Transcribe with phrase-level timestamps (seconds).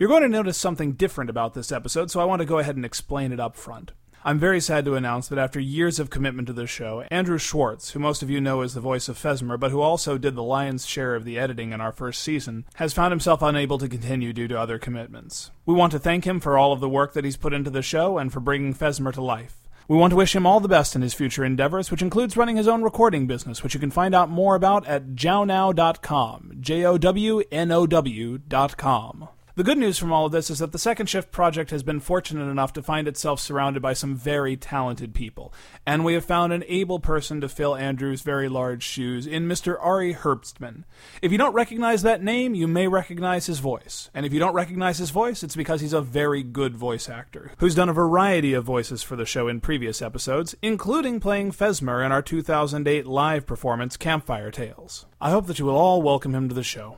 [0.00, 2.74] You're going to notice something different about this episode, so I want to go ahead
[2.74, 3.92] and explain it up front.
[4.24, 7.90] I'm very sad to announce that after years of commitment to the show, Andrew Schwartz,
[7.90, 10.42] who most of you know as the voice of Fesmer, but who also did the
[10.42, 14.32] lion's share of the editing in our first season, has found himself unable to continue
[14.32, 15.50] due to other commitments.
[15.66, 17.82] We want to thank him for all of the work that he's put into the
[17.82, 19.68] show and for bringing Fesmer to life.
[19.86, 22.56] We want to wish him all the best in his future endeavors, which includes running
[22.56, 26.52] his own recording business, which you can find out more about at jownow.com.
[26.58, 29.28] J O W N O W.com.
[29.60, 32.00] The good news from all of this is that the Second Shift project has been
[32.00, 35.52] fortunate enough to find itself surrounded by some very talented people,
[35.84, 39.76] and we have found an able person to fill Andrew's very large shoes in Mr.
[39.78, 40.84] Ari Herbstman.
[41.20, 44.54] If you don't recognize that name, you may recognize his voice, and if you don't
[44.54, 48.54] recognize his voice, it's because he's a very good voice actor, who's done a variety
[48.54, 53.44] of voices for the show in previous episodes, including playing Fesmer in our 2008 live
[53.44, 55.04] performance Campfire Tales.
[55.20, 56.96] I hope that you will all welcome him to the show.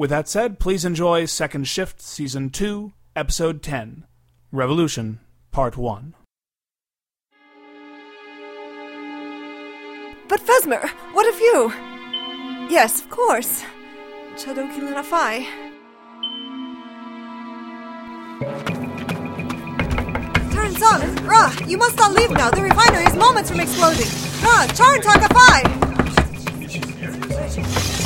[0.00, 4.06] With that said, please enjoy Second Shift Season 2, Episode 10
[4.50, 6.14] Revolution, Part 1.
[10.26, 11.70] But Fesmer, what of you?
[12.70, 13.62] Yes, of course.
[14.36, 15.44] Chadoki Lunafai.
[20.50, 21.14] Turns on!
[21.26, 22.50] Ra, you must not leave now.
[22.50, 24.08] The refinery is moments from exploding.
[24.42, 25.28] Ra, Charntaka
[27.74, 27.99] 5!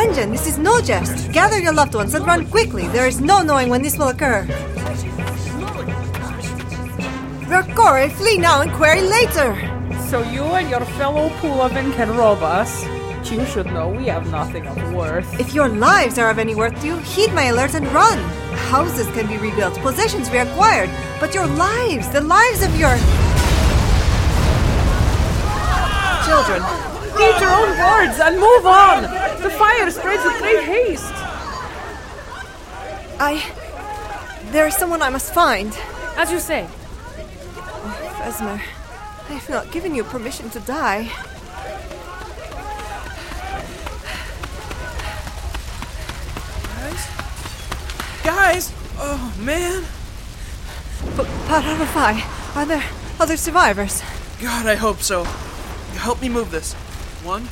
[0.00, 1.30] Senjin, this is no jest.
[1.30, 2.88] Gather your loved ones and run quickly.
[2.88, 4.46] There is no knowing when this will occur.
[7.52, 9.50] Rakore, flee now and query later.
[10.08, 12.82] So you and your fellow Pulavin can rob us.
[13.30, 15.38] You should know we have nothing of worth.
[15.38, 18.18] If your lives are of any worth to you, heed my alert and run.
[18.72, 20.88] Houses can be rebuilt, possessions reacquired,
[21.20, 22.96] but your lives, the lives of your
[26.24, 26.62] children.
[27.20, 29.29] Eat your own words and move on!
[29.42, 31.12] The fire spreads with great haste!
[33.18, 33.42] I.
[34.52, 35.76] There is someone I must find.
[36.16, 36.66] As you say,
[37.56, 38.60] Oh, Fesmer,
[39.28, 41.10] I have not given you permission to die.
[46.74, 47.08] Guys!
[48.24, 49.84] Guys Oh, man!
[51.16, 52.84] But Paranafai, are there
[53.18, 54.02] other survivors?
[54.42, 55.24] God, I hope so.
[55.94, 56.74] Help me move this.
[57.24, 57.48] One,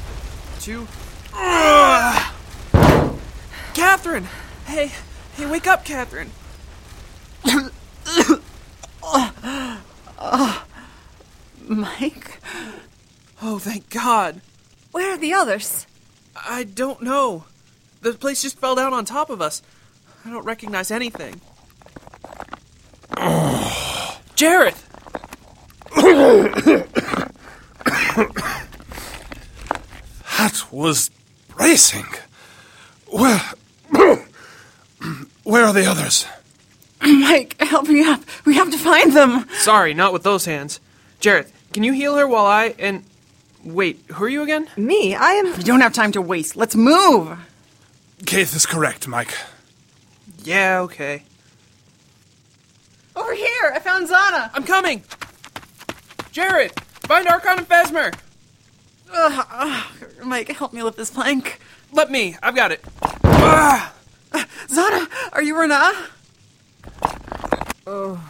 [0.61, 0.87] two.
[1.39, 2.33] Ugh!
[3.75, 4.29] Catherine!
[4.67, 4.93] Hey,
[5.37, 6.31] hey, wake up, Catherine!
[11.69, 12.41] Mike?
[13.41, 14.41] Oh, thank God.
[14.91, 15.87] Where are the others?
[16.37, 17.45] I don't know.
[18.01, 19.63] The place just fell down on top of us.
[20.25, 21.41] I don't recognize anything.
[24.35, 24.85] Jareth!
[30.39, 31.11] That was
[31.59, 32.07] bracing.
[33.09, 33.41] Where.
[35.45, 36.27] Where are the others?
[37.03, 38.21] Mike, help me up.
[38.45, 39.47] We have to find them.
[39.59, 40.81] Sorry, not with those hands.
[41.21, 43.05] Jareth, can you heal her while I and.
[43.65, 44.69] Wait, who are you again?
[44.77, 45.15] Me?
[45.15, 45.57] I am.
[45.57, 46.55] We don't have time to waste.
[46.57, 47.37] Let's move.
[48.25, 49.35] Keith is correct, Mike.
[50.45, 51.25] Yeah, okay.
[53.17, 53.73] Over here.
[53.75, 54.51] I found Zana.
[54.55, 55.01] I'm coming!
[56.33, 58.15] Jareth, find Archon and Fesmer!
[59.13, 59.87] Ugh, ugh.
[60.25, 61.61] Mike, help me lift this plank.
[61.93, 62.85] Let me, I've got it.
[63.25, 63.93] Ah!
[64.69, 65.93] Zana, are you Rana?
[67.87, 68.21] Oh.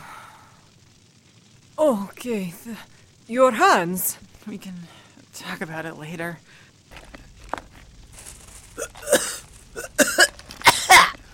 [1.78, 2.54] Okay.
[2.64, 2.76] th-
[3.26, 4.18] Your hands.
[4.46, 4.74] We can
[5.34, 6.38] talk about it later.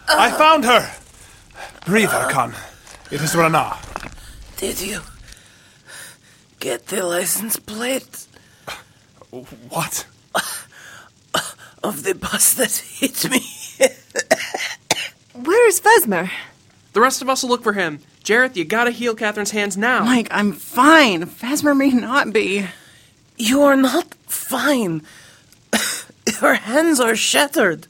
[0.09, 0.91] I found her!
[1.87, 2.55] Breathe, Archon.
[3.11, 3.77] It is Rana.
[4.57, 5.01] Did you
[6.61, 8.27] get the license plate
[9.69, 10.07] What?
[11.83, 13.41] of the bus that hit me?
[15.45, 16.31] Where is Fesmer?
[16.93, 17.99] The rest of us will look for him.
[18.23, 20.05] Jareth, you gotta heal Catherine's hands now.
[20.05, 21.27] Mike, I'm fine.
[21.27, 22.67] Fesmer may not be.
[23.37, 25.03] You are not fine.
[26.41, 27.89] Your hands are shattered.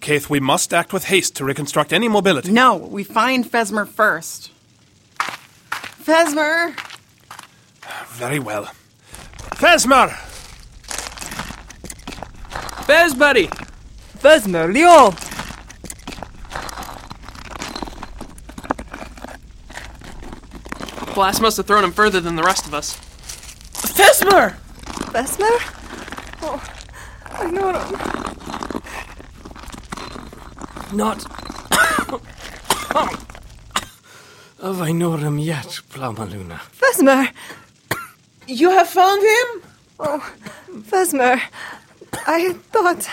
[0.00, 2.50] Keith, we must act with haste to reconstruct any mobility.
[2.50, 4.50] No, we find Fesmer first.
[6.02, 6.74] Fesmer!
[8.08, 8.70] Very well.
[9.54, 10.29] Fesmer!
[12.90, 13.46] Fez, buddy!
[14.18, 15.14] Fesmer, Leo!
[21.14, 22.96] Blast must have thrown him further than the rest of us.
[23.94, 24.56] Fesmer!
[25.12, 25.56] Fesmer?
[26.42, 26.60] Oh,
[27.30, 27.94] I know him.
[30.96, 31.24] Not.
[32.12, 32.20] of
[34.62, 36.58] oh, I know him yet, Plamaluna.
[36.72, 37.32] Fesmer!
[38.48, 39.62] You have found him?
[40.00, 40.32] Oh,
[40.90, 41.40] Fesmer.
[42.12, 43.08] I thought.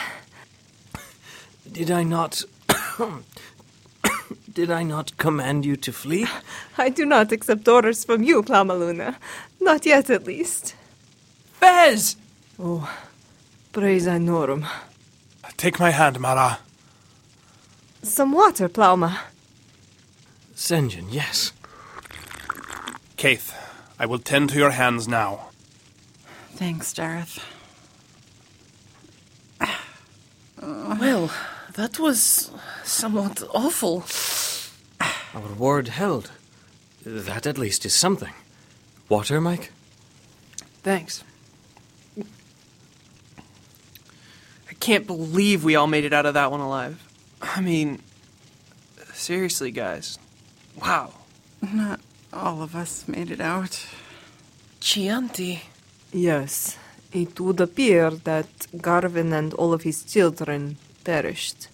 [1.71, 2.43] Did I not.
[4.53, 6.25] Did I not command you to flee?
[6.77, 9.15] I do not accept orders from you, Plamaluna.
[9.61, 10.75] Not yet, at least.
[11.59, 12.15] Fez!
[12.59, 12.91] Oh,
[13.71, 14.67] praise Anorum.
[15.57, 16.59] Take my hand, Mara.
[18.01, 19.19] Some water, Plauma.
[20.55, 21.51] Senjin, yes.
[23.15, 23.53] Kaith,
[23.99, 25.49] I will tend to your hands now.
[26.55, 27.43] Thanks, Jareth.
[30.61, 31.31] Well,
[31.73, 32.51] that was
[32.83, 34.05] somewhat awful.
[35.33, 36.31] Our word held.
[37.05, 38.33] That at least is something.
[39.09, 39.71] Water, Mike?
[40.83, 41.23] Thanks.
[44.69, 47.03] I can't believe we all made it out of that one alive.
[47.41, 48.01] I mean,
[49.13, 50.17] seriously, guys.
[50.81, 51.13] Wow.
[51.61, 52.01] Not
[52.33, 53.85] all of us made it out.
[54.79, 55.63] Chianti.
[56.13, 56.77] Yes,
[57.23, 58.47] it would appear that
[58.81, 61.67] Garvin and all of his children perished.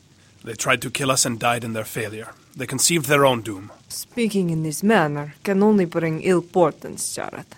[0.43, 2.33] They tried to kill us and died in their failure.
[2.55, 3.71] They conceived their own doom.
[3.87, 7.55] Speaking in this manner can only bring ill portents, Jareth.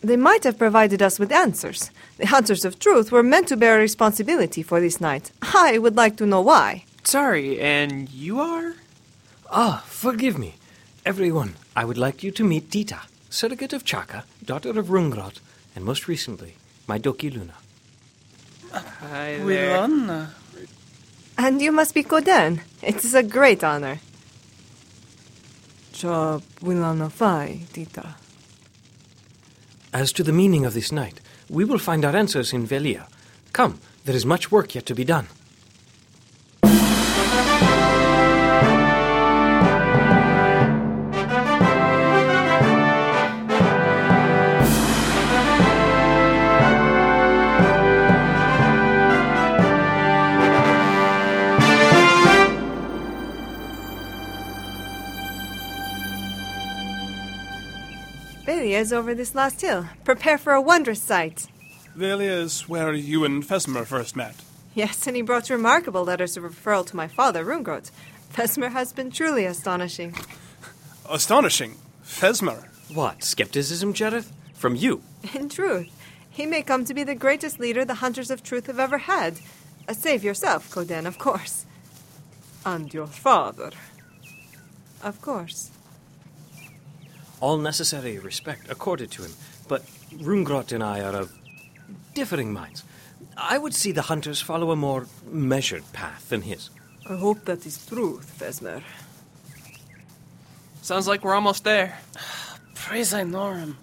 [0.00, 1.90] They might have provided us with answers.
[2.18, 5.32] The Hunters of Truth were meant to bear responsibility for this night.
[5.42, 6.84] I would like to know why.
[7.02, 8.74] Sorry, and you are?
[9.50, 10.54] Ah, forgive me.
[11.06, 15.40] Everyone, I would like you to meet Dita, surrogate of Chaka, daughter of Rungrot,
[15.74, 16.56] and most recently,
[16.88, 17.54] my Doki Luna.
[18.72, 19.78] Hi there.
[19.78, 20.30] Wilana.
[21.36, 22.60] And you must be Koden.
[22.82, 24.00] It is a great honor.
[25.92, 28.16] Cha Wilana Fai, Tita.
[29.92, 33.06] As to the meaning of this night, we will find our answers in Velia.
[33.52, 35.28] Come, there is much work yet to be done.
[58.78, 59.86] Is over this last hill.
[60.04, 61.48] Prepare for a wondrous sight.
[61.94, 64.36] Velia is where you and Fesmer first met.
[64.74, 67.90] Yes, and he brought remarkable letters of referral to my father, Rungrot.
[68.32, 70.14] Vesmer has been truly astonishing.
[71.10, 71.76] Astonishing.
[72.04, 72.68] Fesmer.
[72.94, 74.30] What, skepticism, Jareth?
[74.54, 75.02] From you?
[75.34, 75.90] In truth,
[76.30, 79.40] he may come to be the greatest leader the Hunters of Truth have ever had.
[79.88, 81.66] Uh, save yourself, Koden, of course.
[82.64, 83.72] And your father.
[85.02, 85.70] Of course.
[87.40, 89.32] All necessary respect accorded to him,
[89.68, 89.82] but
[90.16, 91.32] Rungrot and I are of
[92.14, 92.82] differing minds.
[93.36, 96.70] I would see the hunters follow a more measured path than his.
[97.08, 98.82] I hope that is truth, Vesmer.
[100.82, 101.98] Sounds like we're almost there.
[102.74, 103.76] Praise Inorum.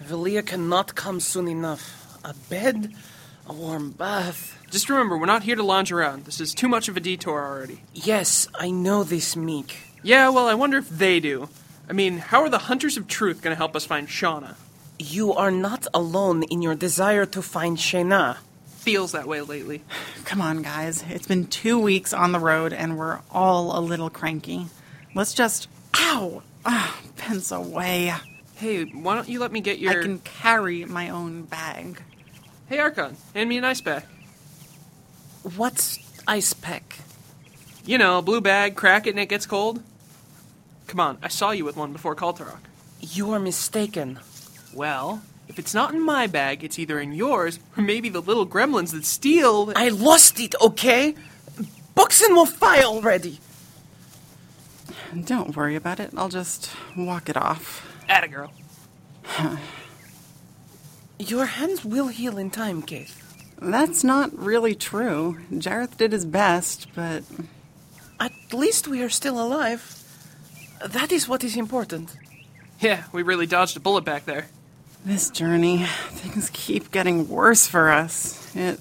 [0.00, 2.18] Velia cannot come soon enough.
[2.24, 2.92] A bed,
[3.46, 4.58] a warm bath.
[4.70, 6.24] Just remember, we're not here to lounge around.
[6.24, 7.82] This is too much of a detour already.
[7.94, 9.76] Yes, I know this, Meek.
[10.02, 11.48] Yeah, well, I wonder if they do.
[11.92, 14.54] I mean, how are the Hunters of Truth going to help us find Shauna?
[14.98, 18.38] You are not alone in your desire to find Shayna.
[18.76, 19.82] Feels that way lately.
[20.24, 21.04] Come on, guys.
[21.10, 24.68] It's been two weeks on the road and we're all a little cranky.
[25.14, 25.68] Let's just.
[25.94, 26.42] Ow!
[26.64, 28.14] Ah, Ben's away.
[28.54, 29.90] Hey, why don't you let me get your.
[29.90, 32.00] I can carry my own bag.
[32.70, 34.06] Hey, Archon, hand me an ice pack.
[35.56, 37.00] What's ice pack?
[37.84, 39.82] You know, a blue bag, crack it and it gets cold.
[40.86, 42.60] Come on, I saw you with one before Kaltarok.
[43.00, 44.20] You are mistaken.
[44.74, 48.46] Well, if it's not in my bag, it's either in yours, or maybe the little
[48.46, 49.72] gremlins that steal.
[49.76, 51.14] I lost it, okay?
[51.94, 53.38] Buxton will fly already.
[55.24, 56.10] Don't worry about it.
[56.16, 57.86] I'll just walk it off.
[58.08, 58.52] Atta girl.
[61.18, 63.18] Your hands will heal in time, Keith.
[63.60, 65.38] That's not really true.
[65.52, 67.22] Jareth did his best, but
[68.18, 70.01] At least we are still alive.
[70.86, 72.16] That is what is important.
[72.80, 74.46] Yeah, we really dodged a bullet back there.
[75.04, 78.54] this journey, things keep getting worse for us.
[78.56, 78.80] It.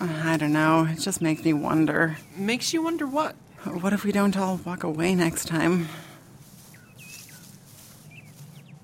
[0.00, 0.86] I don't know.
[0.90, 2.16] It just makes me wonder.
[2.36, 3.34] Makes you wonder what?
[3.64, 5.88] What if we don't all walk away next time?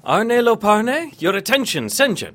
[0.04, 2.34] Arne Loparne, your attention, Senjin.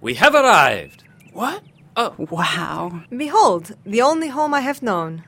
[0.00, 1.04] We have arrived.
[1.32, 1.62] What?
[1.96, 3.02] Oh, Wow.
[3.10, 5.24] Behold, the only home I have known.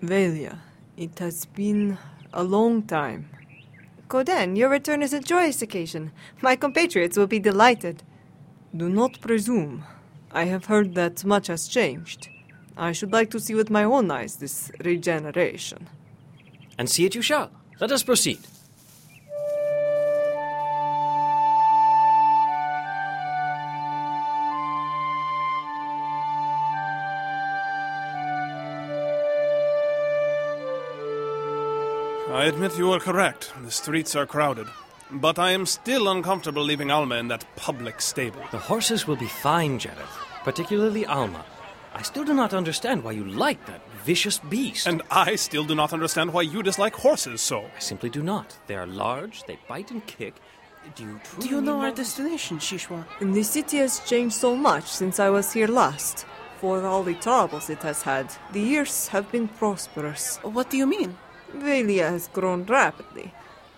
[0.00, 0.58] Velia,
[0.96, 1.98] it has been
[2.34, 3.30] a long time.
[4.08, 6.12] Koden, your return is a joyous occasion.
[6.42, 8.02] My compatriots will be delighted.
[8.76, 9.84] Do not presume.
[10.30, 12.28] I have heard that much has changed.
[12.76, 15.88] I should like to see with my own eyes this regeneration.
[16.76, 17.50] And see it you shall.
[17.80, 18.40] Let us proceed.
[32.44, 33.54] I admit you are correct.
[33.62, 34.66] The streets are crowded.
[35.10, 38.42] But I am still uncomfortable leaving Alma in that public stable.
[38.50, 41.42] The horses will be fine, Jareth, particularly Alma.
[41.94, 44.86] I still do not understand why you like that vicious beast.
[44.86, 47.60] And I still do not understand why you dislike horses so.
[47.60, 48.58] I simply do not.
[48.66, 50.34] They are large, they bite and kick.
[50.96, 53.06] Do you truly Do you know our destination, Shishwa?
[53.20, 56.26] The city has changed so much since I was here last.
[56.60, 60.38] For all the troubles it has had, the years have been prosperous.
[60.42, 61.16] What do you mean?
[61.54, 63.32] Velia has grown rapidly,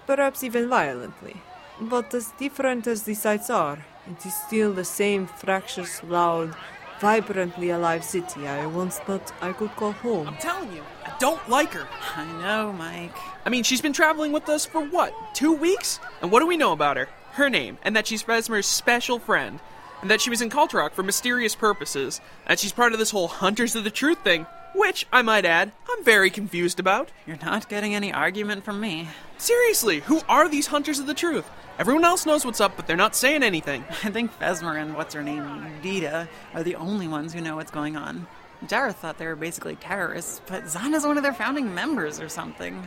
[0.07, 1.37] perhaps even violently.
[1.81, 6.55] But as different as the sights are, it is still the same fractious, loud,
[7.01, 10.29] vibrantly alive city I once thought I could call home.
[10.29, 11.87] I'm telling you, I don't like her.
[12.17, 13.17] I know, Mike.
[13.45, 16.01] I mean, she's been traveling with us for what, two weeks?
[16.23, 17.09] And what do we know about her?
[17.33, 19.61] Her name, and that she's Vesmer's special friend,
[20.01, 23.29] and that she was in Kulturok for mysterious purposes, and she's part of this whole
[23.29, 27.11] Hunters of the Truth thing, which, I might add, I'm very confused about.
[27.27, 29.09] You're not getting any argument from me.
[29.39, 31.49] Seriously, who are these Hunters of the Truth?
[31.79, 33.85] Everyone else knows what's up, but they're not saying anything.
[34.05, 37.71] I think Fesmer and what's her name, Dita, are the only ones who know what's
[37.71, 38.27] going on.
[38.65, 42.83] Jareth thought they were basically terrorists, but Zana's one of their founding members or something.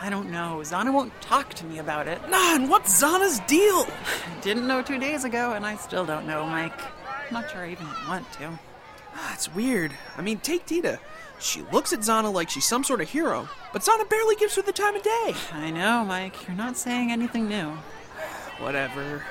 [0.00, 0.60] I don't know.
[0.62, 2.20] Zana won't talk to me about it.
[2.30, 3.86] Nah, and what's Zana's deal?
[3.86, 6.80] I didn't know two days ago, and I still don't know, Mike.
[7.26, 8.58] I'm not sure I even want to.
[9.14, 9.92] Ah, it's weird.
[10.16, 11.00] I mean, take Dita.
[11.40, 14.62] She looks at Zana like she's some sort of hero, but Zana barely gives her
[14.62, 15.34] the time of day.
[15.52, 16.46] I know, Mike.
[16.46, 17.76] You're not saying anything new.
[18.58, 19.22] Whatever.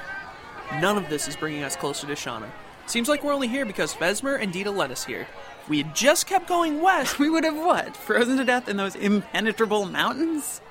[0.79, 2.49] None of this is bringing us closer to Shauna.
[2.85, 5.27] Seems like we're only here because Vesmer and Dita led us here.
[5.61, 7.97] If we had just kept going west, We would have what?
[7.97, 10.61] Frozen to death in those impenetrable mountains?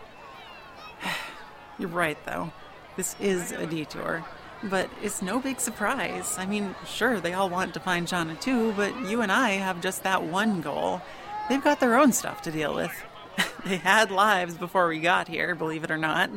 [1.79, 2.53] You're right, though.
[2.97, 4.25] This is a detour.
[4.63, 6.37] But it's no big surprise.
[6.39, 9.83] I mean, sure, they all want to find Shauna too, but you and I have
[9.83, 11.03] just that one goal.
[11.49, 12.93] They've got their own stuff to deal with.
[13.65, 16.31] they had lives before we got here, believe it or not.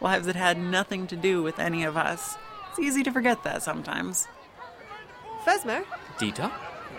[0.00, 2.36] Lives that had nothing to do with any of us.
[2.70, 4.28] It's easy to forget that sometimes.
[5.44, 5.84] Fesmer,
[6.18, 6.50] Dita?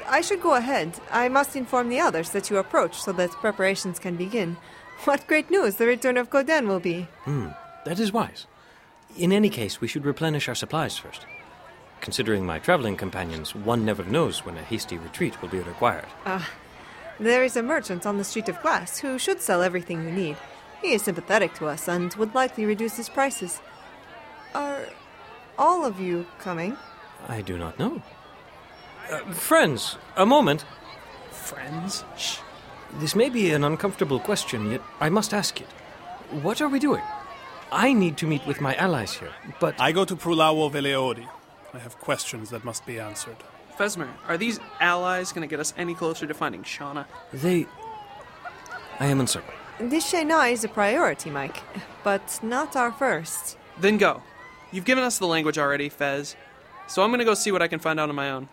[0.07, 0.99] I should go ahead.
[1.11, 4.57] I must inform the others that you approach so that preparations can begin.
[5.03, 7.07] What great news the return of Coden will be.
[7.25, 7.49] Hmm,
[7.85, 8.47] that is wise.
[9.17, 11.25] In any case, we should replenish our supplies first.
[12.01, 16.07] Considering my traveling companions, one never knows when a hasty retreat will be required.
[16.25, 16.49] Ah,
[17.19, 20.37] There is a merchant on the Street of Glass who should sell everything we need.
[20.81, 23.59] He is sympathetic to us and would likely reduce his prices.
[24.53, 24.85] Are
[25.57, 26.77] all of you coming?
[27.27, 28.01] I do not know.
[29.11, 30.65] Uh, friends, a moment.
[31.31, 32.03] friends.
[32.17, 32.39] Shh.
[32.99, 35.67] This may be an uncomfortable question, yet I must ask it.
[36.43, 37.03] What are we doing?
[37.71, 41.27] I need to meet with my allies here, but I go to Prulawo Veleodi.
[41.73, 43.37] I have questions that must be answered.
[43.77, 47.05] Vesmer, are these allies going to get us any closer to finding Shauna?
[47.31, 47.67] they.
[48.99, 49.53] I am uncertain.
[49.79, 51.61] This Shayna is a priority, Mike,
[52.03, 53.57] but not our first.
[53.79, 54.23] Then go.
[54.71, 56.35] You've given us the language already, Fez.
[56.87, 58.49] So I'm going to go see what I can find out on my own.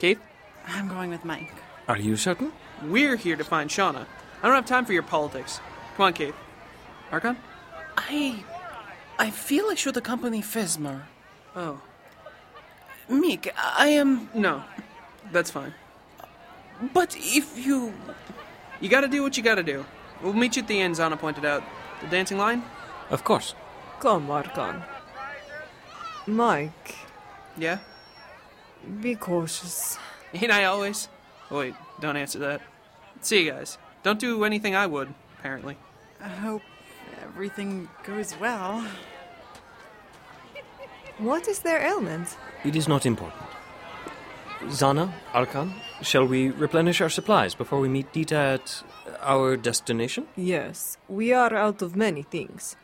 [0.00, 0.20] Keith,
[0.66, 1.52] I'm going with Mike.
[1.86, 2.52] Are you certain?
[2.82, 4.06] we're here to find Shauna.
[4.42, 5.60] I don't have time for your politics.
[5.96, 6.34] Come on, Keith.
[7.12, 7.36] Archon?
[7.96, 8.42] I.
[9.18, 11.02] I feel I should accompany Fesmer.
[11.54, 11.80] Oh,
[13.08, 14.28] Meek, I am.
[14.34, 14.62] no.
[15.32, 15.74] That's fine.
[16.92, 17.92] But if you.
[18.80, 19.84] You gotta do what you gotta do.
[20.22, 21.62] We'll meet you at the end, Zana pointed out.
[22.00, 22.62] The dancing line?
[23.10, 23.54] Of course.
[24.00, 24.82] Come, Arkan.
[26.26, 26.94] Mike,
[27.56, 27.78] Yeah?
[29.00, 29.98] be cautious.
[30.34, 31.08] Ain't I always?
[31.50, 32.60] Oh, wait, don't answer that.
[33.20, 33.78] See you guys.
[34.02, 35.76] Don't do anything I would, apparently.
[36.22, 36.62] I hope
[37.22, 38.84] everything goes well.
[41.18, 42.36] What is their ailment?
[42.64, 43.42] It is not important.
[44.68, 48.82] Zana, Arkan, shall we replenish our supplies before we meet Dita at
[49.20, 50.26] our destination?
[50.34, 52.76] Yes, we are out of many things.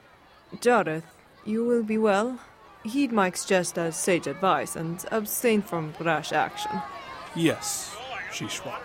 [0.57, 1.05] Jareth,
[1.47, 2.39] you will be well.
[2.85, 6.83] Heed Mike's just as sage advice and abstain from rash action.
[7.35, 7.97] Yes,
[8.31, 8.79] she swore.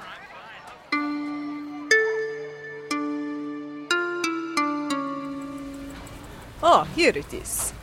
[6.64, 7.74] Ah, here it is.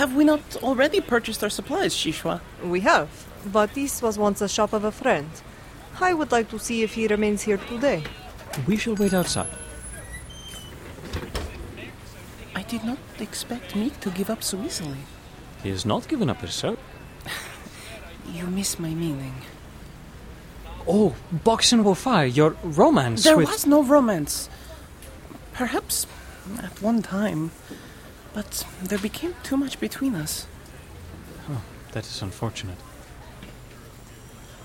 [0.00, 2.40] Have we not already purchased our supplies, Shishwa?
[2.64, 3.10] We have,
[3.44, 5.28] but this was once a shop of a friend.
[6.00, 8.04] I would like to see if he remains here today.
[8.66, 9.52] We shall wait outside.
[12.54, 15.02] I did not expect Meek to give up so easily.
[15.62, 16.78] He has not given up his soap.
[18.32, 19.34] You miss my meaning.
[20.88, 23.50] Oh, Boxen will fire your romance There with.
[23.50, 24.48] was no romance.
[25.52, 26.06] Perhaps
[26.62, 27.50] at one time,
[28.32, 30.46] but there became too much between us.
[31.50, 32.78] Oh, That is unfortunate.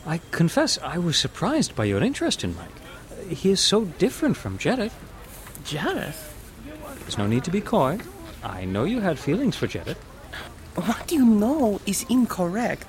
[0.05, 3.27] I confess I was surprised by your interest in Mike.
[3.27, 4.93] He is so different from Jareth.
[5.63, 6.31] Jareth?
[7.00, 8.00] There's no need to be coy.
[8.43, 9.98] I know you had feelings for Jedith.
[10.75, 12.88] What you know is incorrect.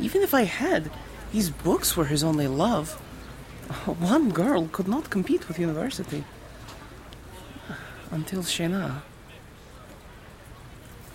[0.00, 0.90] Even if I had,
[1.32, 2.92] his books were his only love.
[3.86, 6.24] One girl could not compete with university.
[8.10, 9.02] Until Shena.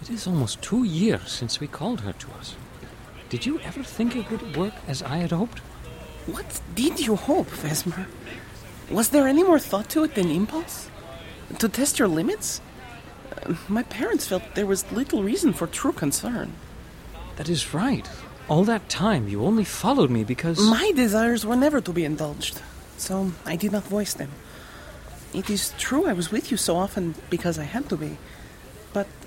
[0.02, 2.56] It is almost two years since we called her to us.
[3.30, 5.60] Did you ever think it would work as I had hoped?
[6.26, 8.08] What did you hope, Vesmer?
[8.90, 10.90] Was there any more thought to it than impulse?
[11.60, 12.62] To test your limits?
[13.32, 16.54] Uh, my parents felt there was little reason for true concern.
[17.36, 18.10] That is right.
[18.48, 20.60] All that time you only followed me because.
[20.60, 22.62] My desires were never to be indulged,
[22.98, 24.32] so I did not voice them.
[25.34, 28.18] It is true I was with you so often because I had to be,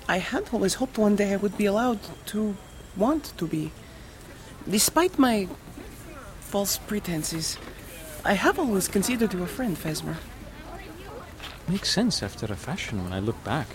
[0.07, 2.55] I had always hoped one day I would be allowed to
[2.97, 3.71] want to be.
[4.69, 5.47] Despite my
[6.39, 7.57] false pretenses,
[8.25, 10.17] I have always considered you a friend, Fesmer.
[11.67, 13.67] Makes sense after a fashion when I look back.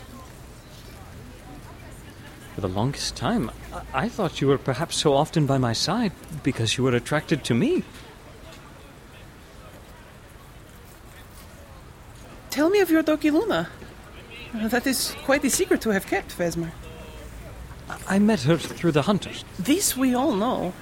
[2.54, 6.12] For the longest time, I, I thought you were perhaps so often by my side
[6.42, 7.85] because you were attracted to me.
[12.50, 13.68] Tell me of your Doki Luna.
[14.60, 16.72] That is quite a secret to have kept, Vesmer.
[18.08, 19.44] I- met her through the hunters.
[19.58, 20.72] This we all know.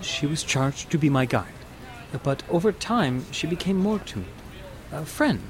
[0.00, 1.52] She was charged to be my guide.
[2.22, 4.26] But over time, she became more to me.
[4.92, 5.42] A friend.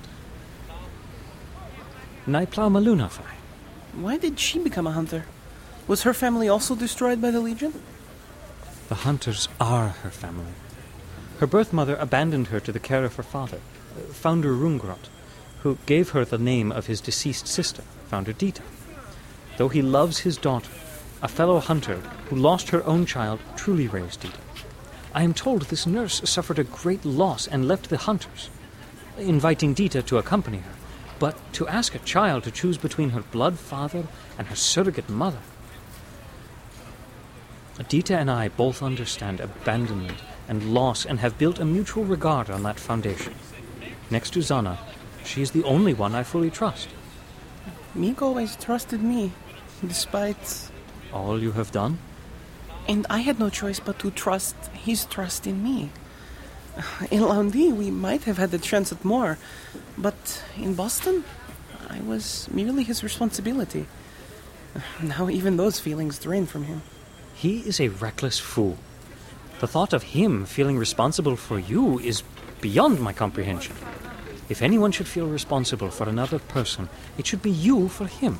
[2.26, 3.34] Naiplau Malunafai.
[3.92, 5.26] Why did she become a hunter?
[5.86, 7.74] Was her family also destroyed by the Legion?
[8.88, 10.54] The hunters are her family.
[11.38, 13.60] Her birth mother abandoned her to the care of her father,
[14.12, 15.08] Founder Rungrot,
[15.64, 18.60] who gave her the name of his deceased sister, Founder Dita.
[19.56, 20.70] Though he loves his daughter,
[21.22, 21.96] a fellow hunter
[22.28, 24.36] who lost her own child truly raised Dita.
[25.14, 28.50] I am told this nurse suffered a great loss and left the hunters,
[29.16, 30.72] inviting Dita to accompany her.
[31.18, 34.04] But to ask a child to choose between her blood father
[34.36, 35.40] and her surrogate mother,
[37.78, 42.64] Adita and I both understand abandonment and loss and have built a mutual regard on
[42.64, 43.34] that foundation.
[44.10, 44.76] Next to Zana,
[45.24, 46.88] she is the only one I fully trust.
[47.94, 49.32] Meek always trusted me,
[49.86, 50.70] despite.
[51.12, 51.98] All you have done?
[52.88, 55.90] And I had no choice but to trust his trust in me.
[57.10, 59.38] In Laundi, we might have had the chance at more,
[59.96, 61.24] but in Boston,
[61.88, 63.86] I was merely his responsibility.
[65.02, 66.82] Now even those feelings drain from him.
[67.34, 68.76] He is a reckless fool.
[69.60, 72.22] The thought of him feeling responsible for you is
[72.60, 73.76] beyond my comprehension.
[74.48, 78.38] If anyone should feel responsible for another person, it should be you for him.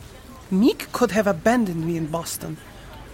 [0.50, 2.58] Meek could have abandoned me in Boston.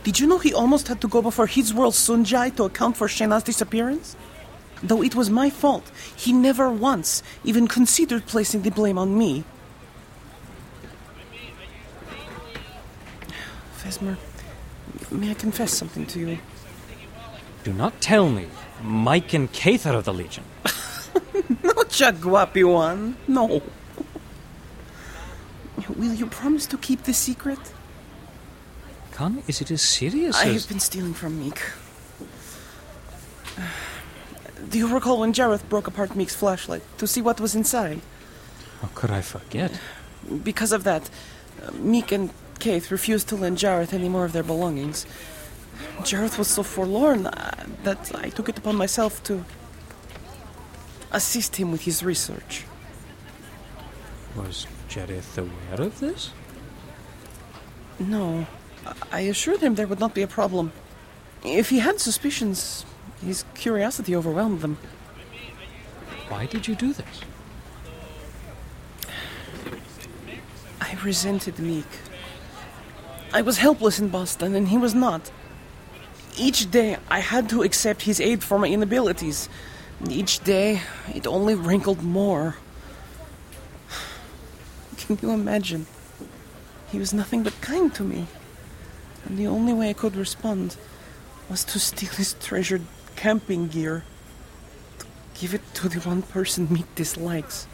[0.03, 3.07] Did you know he almost had to go before his world Sunjai to account for
[3.07, 4.17] Shena's disappearance?
[4.83, 9.45] Though it was my fault, he never once even considered placing the blame on me.
[13.77, 14.17] Fesmer,
[15.11, 16.39] may I confess something to you?
[17.63, 18.47] Do not tell me
[18.83, 20.45] Mike and Kaith are of the Legion.
[21.65, 23.17] No, Chagwapi one.
[23.27, 23.63] No.
[25.97, 27.59] Will you promise to keep the secret?
[29.11, 30.63] Khan, is it as serious I as...
[30.63, 31.61] have been stealing from Meek.
[34.71, 38.01] Do you recall when Jareth broke apart Meek's flashlight to see what was inside?
[38.81, 39.73] How could I forget?
[40.45, 41.11] Because of that,
[41.73, 45.07] Meek and Kaith refused to lend Jareth any more of their belongings.
[46.03, 49.45] Jareth was so forlorn uh, that I took it upon myself to
[51.13, 52.65] assist him with his research.
[54.37, 56.31] Was Jareth aware of this?
[57.99, 58.47] No,
[58.87, 60.73] I- I assured him there would not be a problem.
[61.45, 62.85] If he had suspicions,
[63.25, 64.79] his curiosity overwhelmed them.
[66.29, 67.21] Why did you do this?
[70.81, 71.87] I resented Meek.
[73.33, 75.31] I was helpless in Boston, and he was not.
[76.37, 79.49] Each day, I had to accept his aid for my inabilities.
[80.09, 80.81] Each day,
[81.15, 82.57] it only wrinkled more.
[84.97, 85.87] Can you imagine?
[86.91, 88.27] He was nothing but kind to me.
[89.27, 90.77] And the only way I could respond
[91.49, 92.83] was to steal his treasured
[93.17, 94.05] camping gear.
[95.01, 95.07] To
[95.39, 97.67] give it to the one person Meek dislikes.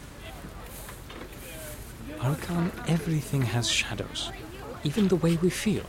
[2.19, 4.31] Arkan, everything has shadows.
[4.83, 5.85] Even the way we feel.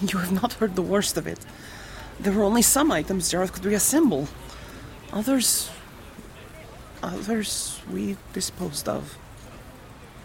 [0.00, 1.38] You have not heard the worst of it.
[2.20, 4.28] There were only some items Jareth could reassemble.
[5.10, 5.70] Others.
[7.02, 9.16] Others we disposed of.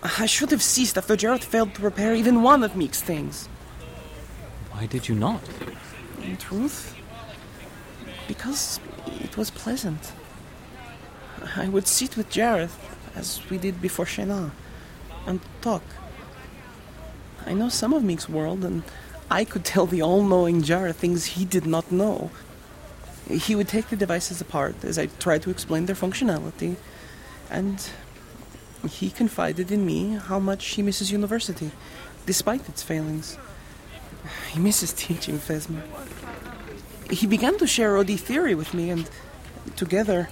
[0.04, 3.48] I should have ceased after Jareth failed to repair even one of Meek's things.
[4.72, 5.42] Why did you not?
[6.22, 6.94] In truth,
[8.28, 8.82] because
[9.22, 10.12] it was pleasant.
[11.56, 12.78] I would sit with Jareth
[13.16, 14.52] as we did before Shena,
[15.26, 15.84] and talk.
[17.46, 18.84] I know some of Meek's world, and
[19.30, 22.30] I could tell the all knowing Jar things he did not know.
[23.30, 26.76] He would take the devices apart as I tried to explain their functionality,
[27.50, 27.90] and
[28.88, 31.72] he confided in me how much he misses university,
[32.26, 33.38] despite its failings.
[34.52, 35.82] He misses teaching Fesmer.
[37.10, 39.10] He began to share OD theory with me, and
[39.76, 40.30] together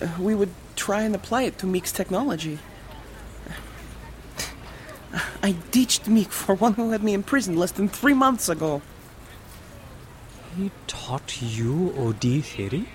[0.00, 2.58] uh, we would try and apply it to Meek's technology.
[5.42, 8.82] I ditched Meek for one who had me imprisoned less than three months ago.
[10.56, 12.88] He taught you OD theory?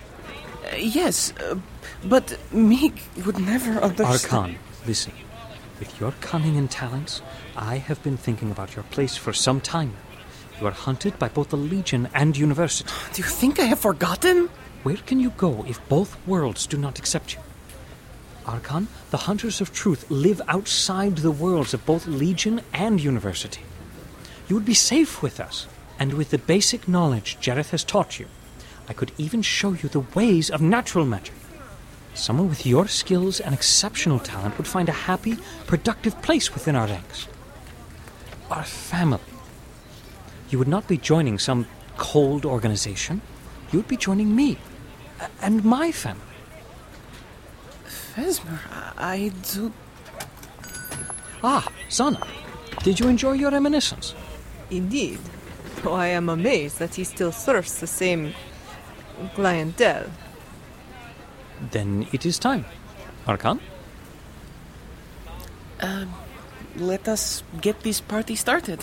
[0.64, 1.56] Uh, yes, uh,
[2.04, 4.56] but Meek would never understand.
[4.56, 5.14] Arkan, listen.
[5.80, 7.22] With your cunning and talents,
[7.56, 9.94] I have been thinking about your place for some time.
[10.60, 12.90] You are hunted by both the Legion and University.
[13.14, 14.50] Do you think I have forgotten?
[14.82, 17.40] Where can you go if both worlds do not accept you?
[18.48, 23.62] Arkan, the Hunters of Truth live outside the worlds of both Legion and University.
[24.48, 25.68] You would be safe with us,
[26.00, 28.28] and with the basic knowledge Jareth has taught you,
[28.88, 31.36] I could even show you the ways of natural magic.
[32.14, 36.88] Someone with your skills and exceptional talent would find a happy, productive place within our
[36.88, 37.28] ranks.
[38.50, 39.20] Our family.
[40.50, 43.22] You would not be joining some cold organization.
[43.72, 44.58] You would be joining me
[45.42, 46.27] and my family.
[48.18, 48.60] Fesmer,
[48.98, 49.72] I, I do.
[51.44, 52.26] Ah, Sana,
[52.84, 54.16] did you enjoy your reminiscence?
[54.72, 55.20] Indeed.
[55.84, 58.34] Though I am amazed that he still serves the same
[59.36, 60.10] clientele.
[61.72, 62.66] Then it is time.
[63.28, 63.60] Arkan?
[66.78, 68.80] Let us get this party started.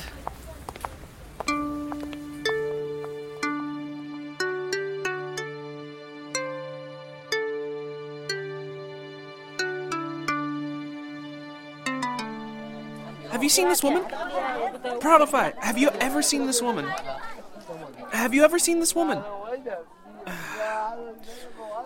[13.34, 14.04] Have you seen this woman?
[14.04, 16.86] Proudify, have you ever seen this woman?
[18.12, 19.24] Have you ever seen this woman?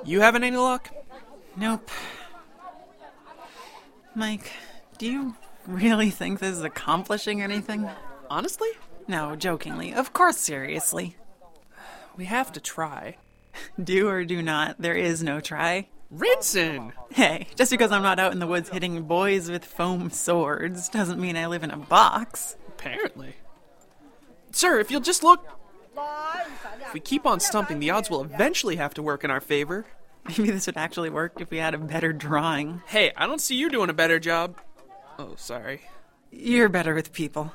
[0.05, 0.91] You having any luck?
[1.57, 1.91] Nope.
[4.15, 4.53] Mike,
[4.99, 7.89] do you really think this is accomplishing anything?
[8.31, 8.69] Honestly?
[9.09, 9.95] No, jokingly.
[9.95, 11.17] Of course, seriously.
[12.15, 13.17] We have to try.
[13.83, 15.89] Do or do not, there is no try.
[16.15, 16.93] Rinson!
[17.11, 21.21] Hey, just because I'm not out in the woods hitting boys with foam swords doesn't
[21.21, 22.57] mean I live in a box.
[22.69, 23.37] Apparently.
[24.51, 25.47] Sir, if you'll just look.
[26.81, 29.85] If we keep on stumping, the odds will eventually have to work in our favor.
[30.29, 32.83] Maybe this would actually work if we had a better drawing.
[32.87, 34.59] Hey, I don't see you doing a better job.
[35.19, 35.83] Oh, sorry.
[36.31, 37.53] You're better with people.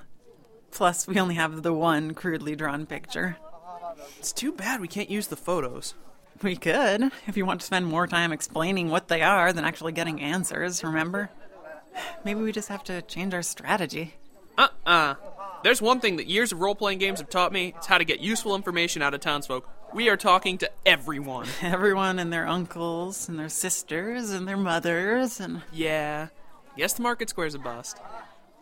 [0.72, 3.38] Plus, we only have the one crudely drawn picture.
[4.20, 5.94] It's too bad we can't use the photos.
[6.44, 9.94] We could, if you want to spend more time explaining what they are than actually
[9.94, 11.30] getting answers, remember?
[12.26, 14.16] Maybe we just have to change our strategy.
[14.58, 15.16] Uh uh
[15.64, 18.04] There's one thing that years of role playing games have taught me it's how to
[18.04, 19.70] get useful information out of townsfolk.
[19.94, 21.48] We are talking to everyone.
[21.62, 25.62] Everyone and their uncles and their sisters and their mothers and.
[25.72, 26.28] Yeah.
[26.76, 28.00] Guess the market square's a bust.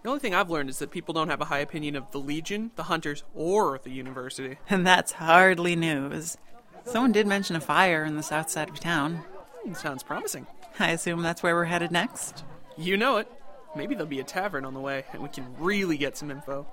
[0.04, 2.20] The only thing I've learned is that people don't have a high opinion of the
[2.20, 4.58] Legion, the Hunters, or the University.
[4.70, 6.38] And that's hardly news.
[6.86, 9.24] Someone did mention a fire in the south side of town.
[9.63, 10.48] Hmm, sounds promising.
[10.80, 12.44] I assume that's where we're headed next.
[12.78, 13.32] You know it.
[13.76, 16.65] Maybe there'll be a tavern on the way, and we can really get some info.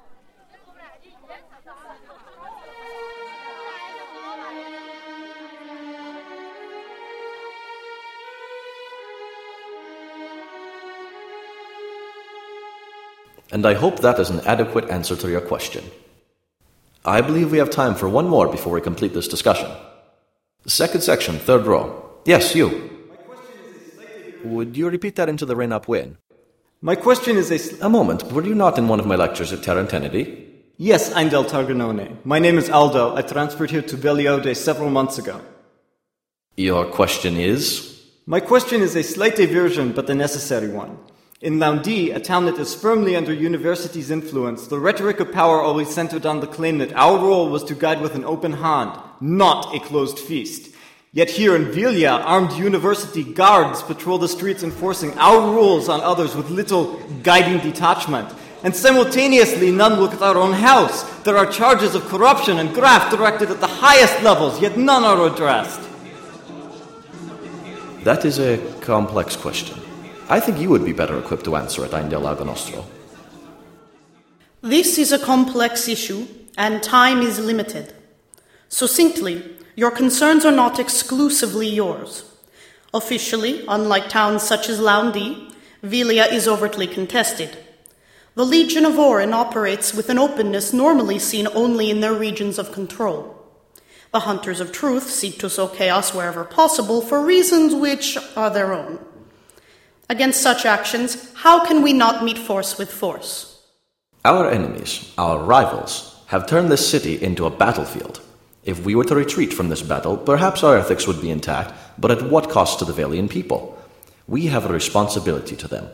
[13.51, 15.85] And I hope that is an adequate answer to your question.
[17.05, 19.71] I believe we have time for one more before we complete this discussion.
[20.67, 22.05] Second section, third row.
[22.25, 22.91] Yes, you.
[24.45, 26.19] Would you repeat that into the rain up win?
[26.81, 27.59] My question is a.
[27.59, 30.45] Sl- A moment, were you not in one of my lectures at Tarantinity?
[30.77, 32.17] yes, I'm Del Targanone.
[32.25, 33.17] My name is Aldo.
[33.17, 35.41] I transferred here to Veliode several months ago.
[36.57, 38.05] Your question is?
[38.27, 40.99] My question is a slight diversion, but a necessary one.
[41.41, 45.89] In Laundi, a town that is firmly under university's influence, the rhetoric of power always
[45.89, 49.73] centered on the claim that our role was to guide with an open hand, not
[49.73, 50.75] a closed feast.
[51.13, 56.35] Yet here in Vilia, armed university guards patrol the streets enforcing our rules on others
[56.35, 58.35] with little guiding detachment.
[58.65, 61.05] And simultaneously, none look at our own house.
[61.21, 65.33] There are charges of corruption and graft directed at the highest levels, yet none are
[65.33, 65.89] addressed.
[68.03, 69.79] That is a complex question.
[70.31, 72.85] I think you would be better equipped to answer it, Eindel Agonostro.
[74.61, 76.27] This is a complex issue,
[76.59, 77.95] and time is limited.
[78.69, 82.31] Succinctly, your concerns are not exclusively yours.
[82.93, 85.51] Officially, unlike towns such as Laundi,
[85.83, 87.57] Velia is overtly contested.
[88.35, 92.73] The Legion of Orin operates with an openness normally seen only in their regions of
[92.73, 93.35] control.
[94.13, 98.75] The Hunters of Truth seek to sow chaos wherever possible for reasons which are their
[98.75, 98.99] own.
[100.11, 103.63] Against such actions, how can we not meet force with force?
[104.25, 108.21] Our enemies, our rivals, have turned this city into a battlefield.
[108.65, 112.11] If we were to retreat from this battle, perhaps our ethics would be intact, but
[112.11, 113.79] at what cost to the Valian people?
[114.27, 115.89] We have a responsibility to them.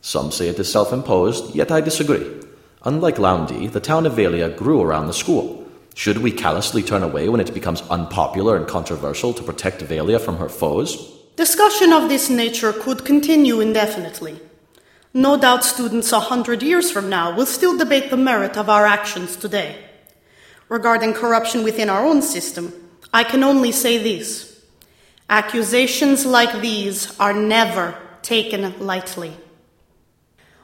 [0.00, 2.28] Some say it is self imposed, yet I disagree.
[2.82, 5.64] Unlike Laundi, the town of Valia grew around the school.
[5.94, 10.38] Should we callously turn away when it becomes unpopular and controversial to protect Valia from
[10.38, 11.11] her foes?
[11.36, 14.38] Discussion of this nature could continue indefinitely.
[15.14, 18.86] No doubt students a hundred years from now will still debate the merit of our
[18.86, 19.76] actions today.
[20.68, 22.72] Regarding corruption within our own system,
[23.14, 24.62] I can only say this.
[25.30, 29.32] Accusations like these are never taken lightly.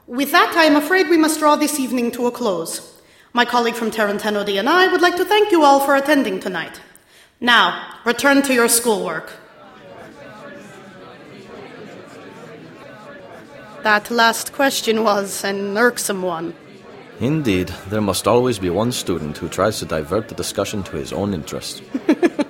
[0.07, 3.01] With that, I am afraid we must draw this evening to a close.
[3.33, 6.41] My colleague from Tarantino D and I would like to thank you all for attending
[6.41, 6.81] tonight.
[7.41, 9.33] Now, return to your schoolwork.
[13.83, 16.55] That last question was an irksome one.
[17.21, 21.13] Indeed, there must always be one student who tries to divert the discussion to his
[21.13, 21.83] own interest.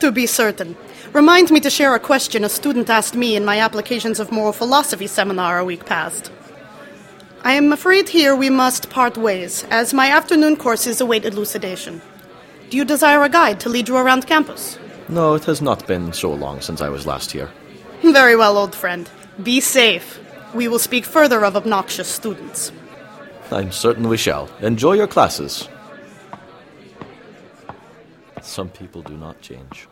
[0.00, 0.76] To be certain.
[1.12, 4.54] Remind me to share a question a student asked me in my Applications of Moral
[4.54, 6.32] Philosophy seminar a week past.
[7.44, 12.00] I am afraid here we must part ways, as my afternoon courses await elucidation.
[12.70, 14.78] Do you desire a guide to lead you around campus?
[15.10, 17.50] No, it has not been so long since I was last here.
[18.02, 19.10] Very well, old friend.
[19.42, 20.18] Be safe.
[20.54, 22.72] We will speak further of obnoxious students.
[23.52, 24.48] I'm certain we shall.
[24.60, 25.68] Enjoy your classes.
[28.42, 29.88] Some people do not change.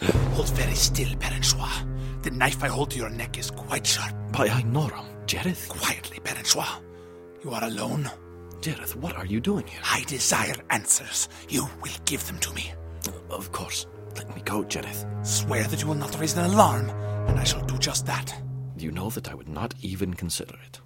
[0.00, 2.22] Hold very still, Perenchois.
[2.22, 4.14] The knife I hold to your neck is quite sharp.
[4.32, 5.68] By Inoram, Jareth?
[5.68, 6.82] Quietly, Perenchois.
[7.42, 8.10] You are alone?
[8.60, 9.80] Jareth, what are you doing here?
[9.84, 11.28] I desire answers.
[11.48, 12.72] You will give them to me.
[13.30, 13.86] Of course.
[14.26, 15.26] Let me go, Jareth.
[15.26, 16.90] Swear that you will not raise an alarm,
[17.28, 18.34] and I shall do just that.
[18.78, 20.80] You know that I would not even consider it.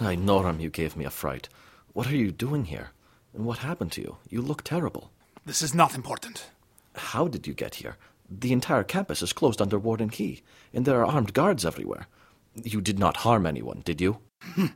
[0.00, 1.48] Inoram, you gave me a fright.
[1.92, 2.90] What are you doing here?
[3.34, 4.16] And what happened to you?
[4.28, 5.10] You look terrible.
[5.44, 6.50] This is not important.
[6.94, 7.96] How did you get here?
[8.28, 12.08] The entire campus is closed under warden key, and there are armed guards everywhere.
[12.54, 14.18] You did not harm anyone, did you?
[14.42, 14.66] Hmm.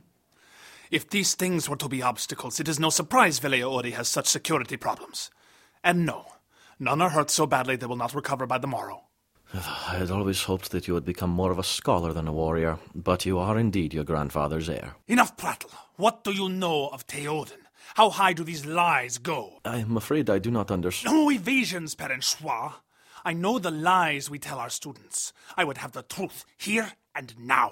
[0.91, 4.77] If these things were to be obstacles, it is no surprise Velia has such security
[4.77, 5.31] problems.
[5.83, 6.25] And no,
[6.81, 9.03] none are hurt so badly they will not recover by the morrow.
[9.53, 12.79] I had always hoped that you would become more of a scholar than a warrior,
[12.93, 14.95] but you are indeed your grandfather's heir.
[15.07, 15.71] Enough prattle.
[15.95, 17.59] What do you know of Theoden?
[17.95, 19.59] How high do these lies go?
[19.63, 21.15] I am afraid I do not understand.
[21.15, 22.73] No evasions, Perenchois.
[23.23, 25.33] I know the lies we tell our students.
[25.55, 27.71] I would have the truth here and now.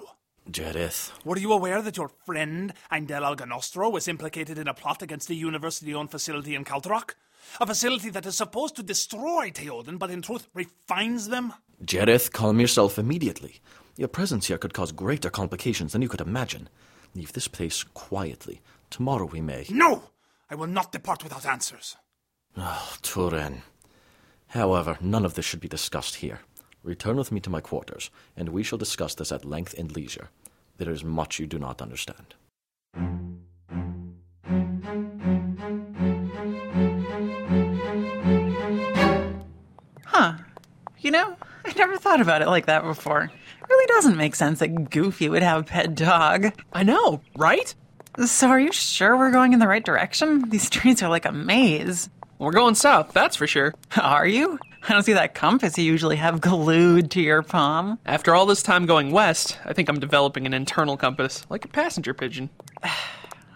[0.50, 1.12] Jareth.
[1.24, 5.36] Were you aware that your friend, Eindel Alganostro, was implicated in a plot against the
[5.36, 7.14] university owned facility in Kaltarok?
[7.60, 11.52] A facility that is supposed to destroy Theoden, but in truth refines them?
[11.84, 13.60] Jareth, calm yourself immediately.
[13.96, 16.68] Your presence here could cause greater complications than you could imagine.
[17.14, 18.60] Leave this place quietly.
[18.90, 19.66] Tomorrow we may.
[19.70, 20.10] No!
[20.48, 21.96] I will not depart without answers.
[22.56, 23.62] Oh, Turin.
[24.48, 26.40] However, none of this should be discussed here.
[26.82, 30.30] Return with me to my quarters, and we shall discuss this at length and leisure.
[30.78, 32.34] There is much you do not understand.
[41.80, 43.22] Never thought about it like that before.
[43.22, 46.52] It really doesn't make sense that Goofy would have a pet dog.
[46.72, 47.74] I know, right?
[48.24, 50.50] So, are you sure we're going in the right direction?
[50.50, 52.10] These streets are like a maze.
[52.38, 53.74] We're going south, that's for sure.
[54.00, 54.58] Are you?
[54.88, 57.98] I don't see that compass you usually have glued to your palm.
[58.06, 61.68] After all this time going west, I think I'm developing an internal compass, like a
[61.68, 62.50] passenger pigeon.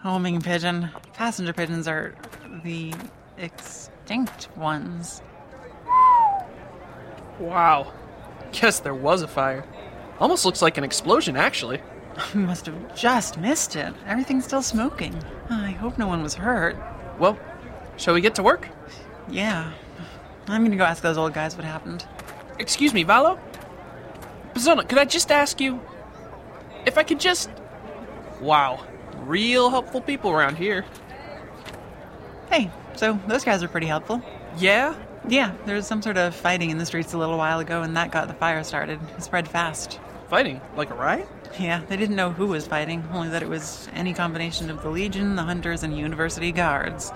[0.01, 0.89] Homing pigeon.
[1.13, 2.15] Passenger pigeons are
[2.63, 2.93] the
[3.37, 5.21] extinct ones.
[7.39, 7.91] Wow.
[8.61, 9.65] Guess there was a fire.
[10.19, 11.81] Almost looks like an explosion, actually.
[12.33, 13.93] We must have just missed it.
[14.07, 15.13] Everything's still smoking.
[15.49, 16.77] I hope no one was hurt.
[17.19, 17.37] Well,
[17.97, 18.69] shall we get to work?
[19.29, 19.73] Yeah.
[20.47, 22.05] I'm gonna go ask those old guys what happened.
[22.59, 23.37] Excuse me, Valo?
[24.53, 25.81] Bazona, could I just ask you
[26.85, 27.49] if I could just.
[28.39, 28.85] Wow.
[29.25, 30.85] Real helpful people around here.
[32.49, 34.21] Hey, so those guys are pretty helpful.
[34.57, 34.95] Yeah?
[35.27, 37.97] Yeah, there was some sort of fighting in the streets a little while ago, and
[37.97, 38.99] that got the fire started.
[39.17, 39.99] It spread fast.
[40.29, 40.61] Fighting?
[40.75, 41.27] Like a riot?
[41.59, 44.89] Yeah, they didn't know who was fighting, only that it was any combination of the
[44.89, 47.11] Legion, the Hunters, and University Guards.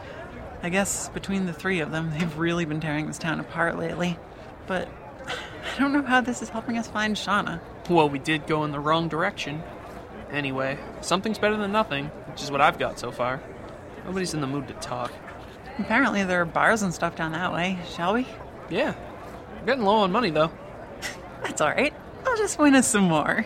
[0.63, 4.17] I guess between the three of them, they've really been tearing this town apart lately.
[4.65, 4.89] But
[5.27, 7.59] I don't know how this is helping us find Shauna.
[7.89, 9.61] Well, we did go in the wrong direction.
[10.31, 13.41] Anyway, something's better than nothing, which is what I've got so far.
[14.05, 15.11] Nobody's in the mood to talk.
[15.79, 17.79] Apparently, there are bars and stuff down that way.
[17.95, 18.27] Shall we?
[18.69, 18.93] Yeah.
[19.59, 20.51] We're getting low on money, though.
[21.41, 21.93] That's all right.
[22.25, 23.45] I'll just win us some more.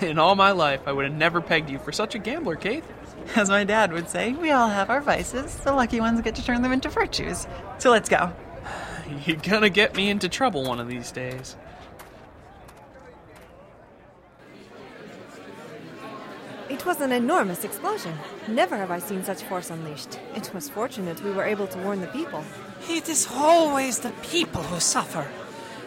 [0.00, 2.84] In all my life, I would have never pegged you for such a gambler, Kate.
[3.34, 5.54] As my dad would say, we all have our vices.
[5.56, 7.46] The lucky ones get to turn them into virtues.
[7.78, 8.32] So let's go.
[9.26, 11.56] You're gonna get me into trouble one of these days.
[16.72, 18.14] It was an enormous explosion.
[18.48, 20.18] Never have I seen such force unleashed.
[20.34, 22.42] It was fortunate we were able to warn the people.
[22.88, 25.28] It is always the people who suffer.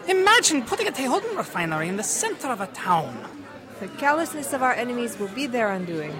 [0.06, 3.26] Imagine putting a Tehoden refinery in the center of a town.
[3.80, 6.14] The callousness of our enemies will be their undoing.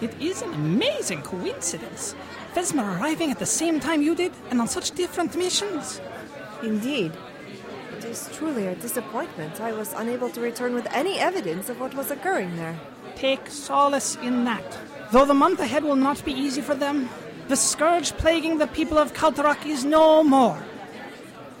[0.00, 2.16] It is an amazing coincidence.
[2.54, 6.00] Fesmer arriving at the same time you did and on such different missions.
[6.60, 7.12] Indeed.
[7.96, 9.60] It is truly a disappointment.
[9.60, 12.76] I was unable to return with any evidence of what was occurring there.
[13.16, 14.78] Take solace in that.
[15.10, 17.08] Though the month ahead will not be easy for them,
[17.48, 20.62] the scourge plaguing the people of Kaltarak is no more.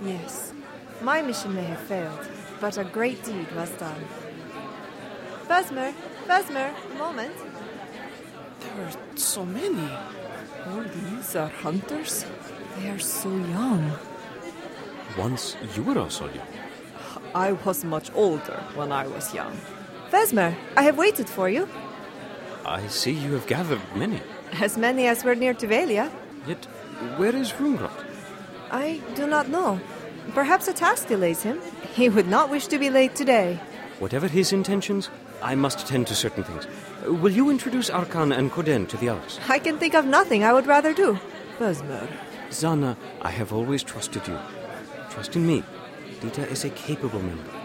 [0.04, 0.52] Yes,
[1.00, 2.28] my mission may have failed,
[2.60, 4.04] but a great deed was done.
[5.48, 5.94] Fesmer,
[6.26, 7.34] Fesmer, a moment.
[8.60, 9.88] There are so many.
[10.66, 12.26] All these are hunters?
[12.76, 13.92] They are so young.
[15.16, 16.48] Once you were also young.
[17.34, 19.56] I was much older when I was young.
[20.10, 21.68] Fesmer, I have waited for you.
[22.64, 24.20] I see you have gathered many.
[24.60, 26.10] As many as were near Tuvalia.
[26.46, 26.64] Yet,
[27.16, 28.04] where is Rungrot?
[28.70, 29.80] I do not know.
[30.34, 31.60] Perhaps a task delays him.
[31.94, 33.60] He would not wish to be late today.
[33.98, 35.08] Whatever his intentions,
[35.42, 36.66] I must attend to certain things.
[37.04, 39.38] Will you introduce Arkan and Koden to the others?
[39.48, 41.18] I can think of nothing I would rather do.
[41.58, 42.08] Fesmer.
[42.50, 44.38] Zana, I have always trusted you.
[45.10, 45.62] Trust in me.
[46.20, 47.55] Dita is a capable member.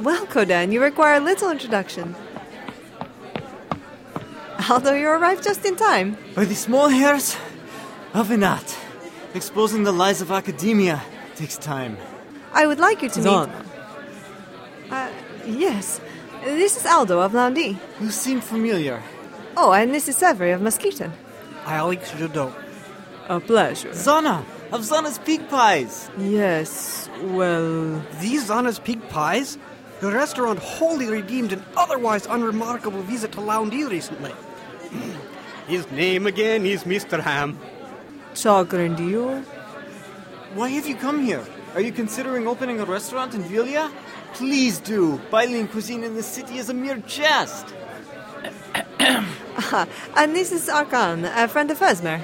[0.00, 2.14] Well, Kodan, you require a little introduction.
[4.70, 6.16] Although you arrived just in time.
[6.34, 7.36] By the small hairs
[8.14, 8.76] of Inat.
[9.34, 11.02] Exposing the lies of academia
[11.34, 11.96] takes time.
[12.52, 13.46] I would like you to Zana.
[13.48, 14.92] meet.
[14.92, 15.08] Uh,
[15.46, 16.00] yes.
[16.44, 17.76] This is Aldo of Laundi.
[18.00, 19.02] You seem familiar.
[19.56, 21.12] Oh, and this is Severy of Musketon.
[21.64, 22.52] Alex Jadot.
[23.28, 23.90] A pleasure.
[23.90, 26.10] Zana of Zana's Pig Pies.
[26.18, 28.02] Yes, well.
[28.20, 29.58] These Zana's Pig Pies?
[30.00, 34.32] The restaurant wholly redeemed an otherwise unremarkable visit to Loundy recently.
[35.68, 37.20] His name again is Mr.
[37.20, 37.58] Ham.
[38.34, 39.42] Chagrindio?
[40.54, 41.44] Why have you come here?
[41.74, 43.90] Are you considering opening a restaurant in Vilia?
[44.34, 45.18] Please do.
[45.30, 47.74] Biling cuisine in the city is a mere jest.
[49.00, 52.20] Ah, and this is Arkan, a friend of Fesmer.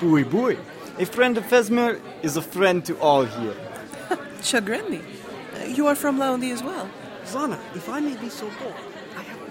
[0.00, 0.56] Bui bui.
[0.98, 3.54] A friend of Fesmer is a friend to all here.
[4.40, 5.02] Chagrendi.
[5.54, 6.88] Uh, You are from Laundi as well.
[7.32, 8.74] Zana, if I may be so bold.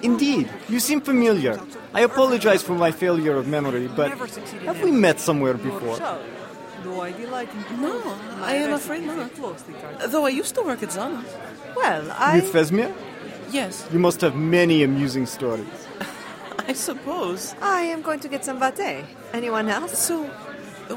[0.02, 1.60] Indeed, you seem familiar.
[1.94, 4.12] I apologize for my failure of memory, but
[4.65, 5.98] have we met somewhere before?
[6.84, 8.02] Do I delight in No,
[8.42, 9.32] I am afraid not.
[10.12, 11.22] Though I used to work at Zana.
[11.76, 12.36] Well, I.
[12.39, 12.94] With Fesmer?
[13.52, 15.68] Yes, You must have many amusing stories.
[16.70, 17.56] I suppose.
[17.62, 19.04] I am going to get some vate.
[19.34, 19.98] Anyone else?
[19.98, 20.24] So,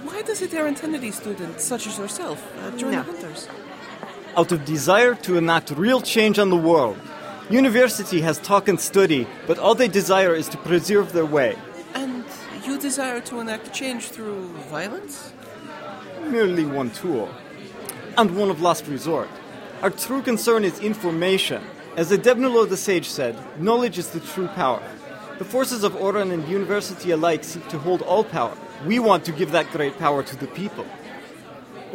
[0.07, 3.03] why does a Terrentennity student such as yourself uh, join No.
[3.03, 3.49] the Hunters?
[4.35, 6.97] Out of desire to enact real change on the world.
[7.51, 11.55] University has talk and study, but all they desire is to preserve their way.
[11.93, 12.25] And
[12.65, 15.35] you desire to enact change through violence?
[16.25, 17.29] Merely one tool.
[18.17, 19.29] And one of last resort.
[19.83, 21.63] Our true concern is information.
[21.97, 24.83] As the Debnulo the Sage said, knowledge is the true power.
[25.39, 28.57] The forces of Oran and University alike seek to hold all power.
[28.87, 30.87] We want to give that great power to the people.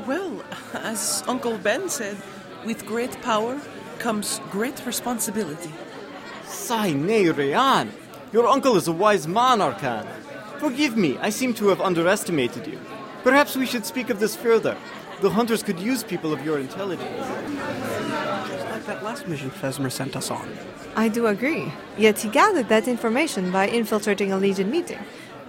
[0.06, 0.37] Well,
[0.73, 2.17] as Uncle Ben said,
[2.65, 3.60] with great power
[3.99, 5.71] comes great responsibility.
[6.45, 7.91] Sai ne Rean!
[8.32, 10.06] Your uncle is a wise man, Arkan.
[10.60, 12.79] Forgive me, I seem to have underestimated you.
[13.23, 14.77] Perhaps we should speak of this further.
[15.21, 17.27] The hunters could use people of your intelligence.
[18.48, 20.48] Just like that last mission Fesmer sent us on.
[20.96, 21.71] I do agree.
[21.98, 25.00] Yet he gathered that information by infiltrating a Legion meeting.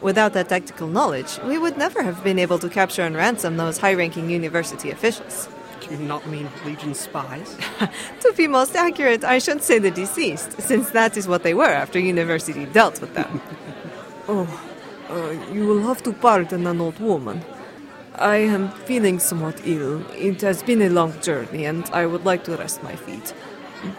[0.01, 3.79] Without that tactical knowledge, we would never have been able to capture and ransom those
[3.79, 5.49] high ranking university officials.
[5.81, 7.57] Do you not mean Legion spies?
[8.21, 11.75] To be most accurate, I should say the deceased, since that is what they were
[11.83, 13.41] after university dealt with them.
[14.29, 14.47] oh,
[15.11, 17.43] uh, you will have to pardon an old woman.
[18.15, 20.05] I am feeling somewhat ill.
[20.13, 23.33] It has been a long journey, and I would like to rest my feet.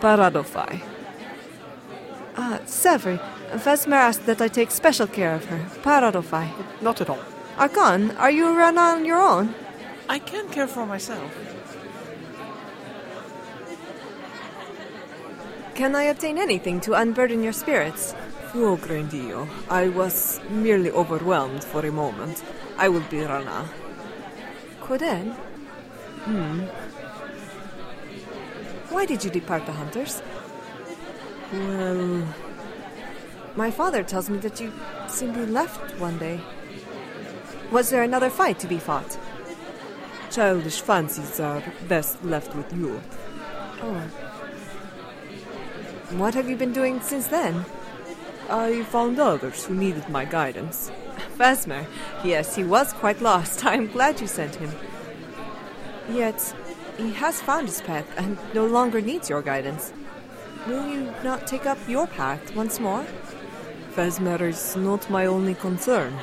[0.02, 0.82] Paradofai.
[2.36, 3.20] Ah, Severy,
[3.58, 5.60] Fesmer asked that I take special care of her.
[5.82, 6.50] Paradofai.
[6.82, 7.24] Not at all.
[7.58, 9.54] Arkan, are you run on your own?
[10.08, 11.32] I can care for myself.
[15.76, 18.14] Can I obtain anything to unburden your spirits?
[18.54, 22.43] Oh, Grandio, I was merely overwhelmed for a moment.
[22.78, 23.66] I will be Rana.
[24.82, 25.36] Coden,
[26.26, 26.62] Hmm.
[28.89, 30.22] why did you depart the hunters?
[31.54, 32.24] Well,
[33.56, 34.72] My father tells me that you
[35.08, 36.39] simply left one day.
[37.72, 39.18] Was there another fight to be fought?
[40.30, 43.02] childish fancies are best left with you.
[43.82, 44.02] Oh.
[46.18, 47.66] What have you been doing since then?
[48.50, 50.91] I found others who needed my guidance.
[51.38, 51.86] Fesmer.
[52.24, 53.66] Yes, he was quite lost.
[53.72, 54.72] I am glad you sent him.
[56.10, 56.56] Yet,
[56.97, 59.93] he has found his path and no longer needs your guidance.
[60.68, 63.06] Will you not take up your path once more?
[64.00, 66.14] Fesmer is not my only concern.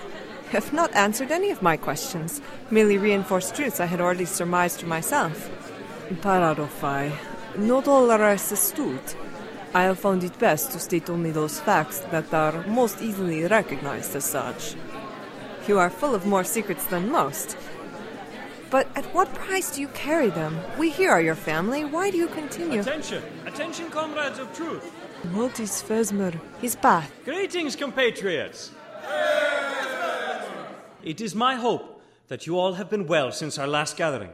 [0.45, 4.81] You have not answered any of my questions, merely reinforced truths I had already surmised
[4.81, 5.51] for myself.
[6.23, 7.13] Paradophi,
[7.59, 9.15] not all are as astute.
[9.75, 14.17] I have found it best to state only those facts that are most easily recognized
[14.17, 14.75] as such.
[15.69, 17.59] You are full of more secrets than most.
[18.71, 20.61] But at what price do you carry them?
[20.79, 21.85] We here are your family.
[21.85, 22.81] Why do you continue?
[22.81, 23.23] Attention!
[23.45, 24.91] Attention, comrades of truth!
[25.33, 26.39] What is Fesmer?
[26.61, 27.11] His path.
[27.25, 28.71] Greetings, compatriots!
[31.03, 34.31] It is my hope that you all have been well since our last gathering.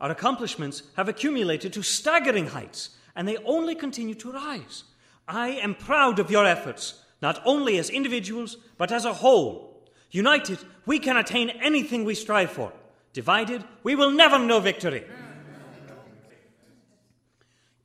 [0.00, 4.84] Our accomplishments have accumulated to staggering heights, and they only continue to rise.
[5.26, 9.82] I am proud of your efforts, not only as individuals, but as a whole.
[10.10, 12.72] United, we can attain anything we strive for.
[13.12, 15.04] Divided, we will never know victory.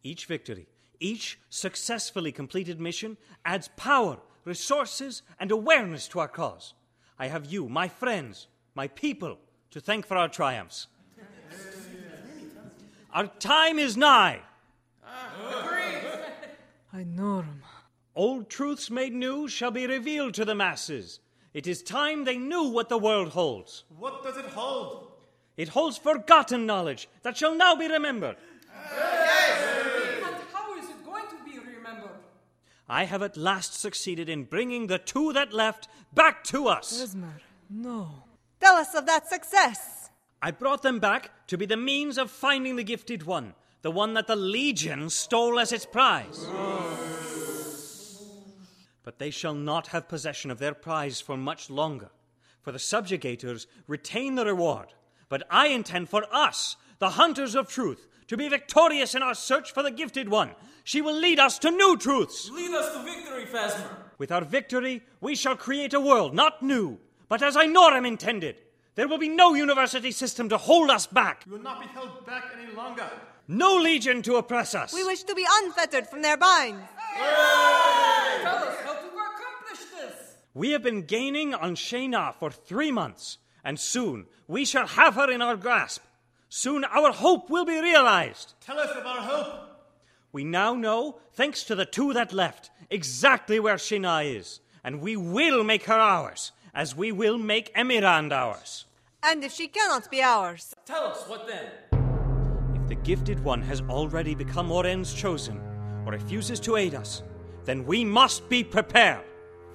[0.04, 0.68] Each victory,
[1.02, 6.74] each successfully completed mission adds power, resources, and awareness to our cause.
[7.20, 9.38] I have you, my friends, my people,
[9.72, 10.88] to thank for our triumphs.
[13.14, 14.40] Our time is nigh.
[16.94, 17.44] I know.
[18.16, 21.20] Old truths made new shall be revealed to the masses.
[21.54, 23.84] It is time they knew what the world holds.
[23.98, 25.12] What does it hold?
[25.58, 28.38] It holds forgotten knowledge that shall now be remembered.
[28.74, 28.96] And
[30.54, 32.10] how is it going to be remembered?
[32.92, 36.92] I have at last succeeded in bringing the two that left back to us.
[37.02, 37.40] Fesmer,
[37.70, 38.10] no.
[38.60, 40.10] Tell us of that success.
[40.42, 44.14] I brought them back to be the means of finding the gifted one, the one
[44.16, 46.46] that the Legion stole as its prize.
[49.04, 52.10] But they shall not have possession of their prize for much longer,
[52.62, 54.88] for the subjugators retain the reward.
[55.30, 59.74] But I intend for us, the hunters of truth, to be victorious in our search
[59.74, 60.52] for the gifted one.
[60.86, 62.50] She will lead us to new truths.
[62.50, 63.90] Lead us to victory, Fesmer.
[64.20, 68.56] With our victory, we shall create a world not new, but as Inoram intended.
[68.96, 72.26] There will be no university system to hold us back, We will not be held
[72.26, 73.04] back any longer.
[73.50, 74.94] no legion to oppress us.
[74.94, 76.84] We wish to be unfettered from their binds.
[77.18, 80.38] Tell us how to accomplish this.
[80.54, 85.30] We have been gaining on Shayna for three months, and soon we shall have her
[85.30, 86.02] in our grasp.
[86.54, 88.56] Soon our hope will be realized.
[88.60, 89.70] Tell us of our hope.
[90.34, 95.16] We now know, thanks to the two that left, exactly where Shayna is, and we
[95.16, 98.84] will make her ours, as we will make Emirand ours.
[99.24, 101.72] And if she cannot be ours, Tell us what then?
[102.76, 105.58] If the gifted one has already become Oren's chosen,
[106.06, 107.24] or refuses to aid us,
[107.64, 109.24] then we must be prepared.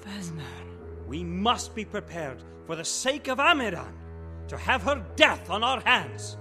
[0.05, 0.43] Fesmer.
[1.07, 3.95] We must be prepared for the sake of Amiran
[4.49, 6.37] to have her death on our hands.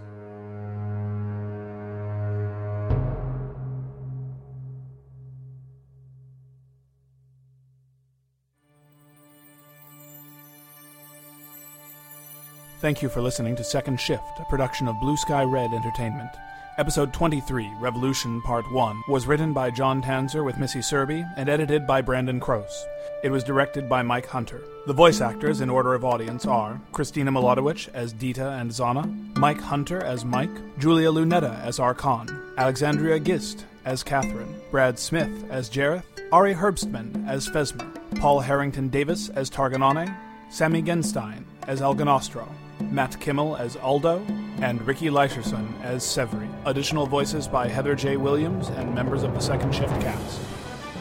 [12.82, 16.30] Thank you for listening to Second Shift, a production of Blue Sky Red Entertainment.
[16.78, 21.88] Episode 23, Revolution Part 1, was written by John Tanzer with Missy Serby and edited
[21.88, 22.84] by Brandon Kroos.
[23.24, 24.62] It was directed by Mike Hunter.
[24.88, 29.62] The voice actors in order of audience are Christina Milodowicz as Dita and Zana, Mike
[29.62, 36.04] Hunter as Mike, Julia Lunetta as Archon, Alexandria Gist as Catherine, Brad Smith as Jareth,
[36.34, 40.14] Ari Herbstman as Fesmer, Paul Harrington Davis as Targanone,
[40.50, 42.48] Sammy Genstein as Alganostro,
[42.96, 44.26] Matt Kimmel as Aldo,
[44.62, 46.48] and Ricky Leisherson as Severy.
[46.66, 48.16] Additional voices by Heather J.
[48.16, 50.40] Williams and members of the Second Shift cast.